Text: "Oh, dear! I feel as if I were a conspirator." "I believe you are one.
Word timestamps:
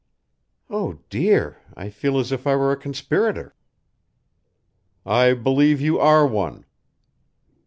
"Oh, 0.67 0.93
dear! 1.11 1.57
I 1.77 1.91
feel 1.91 2.17
as 2.17 2.31
if 2.31 2.47
I 2.47 2.55
were 2.55 2.71
a 2.71 2.75
conspirator." 2.75 3.53
"I 5.05 5.35
believe 5.35 5.79
you 5.79 5.99
are 5.99 6.25
one. 6.25 6.65